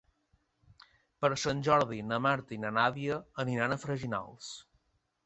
Per 1.25 1.29
Sant 1.41 1.61
Jordi 1.67 1.99
na 2.11 2.19
Marta 2.27 2.55
i 2.57 2.59
na 2.63 2.71
Nàdia 2.79 3.19
aniran 3.45 3.77
a 3.77 3.79
Freginals. 3.85 4.49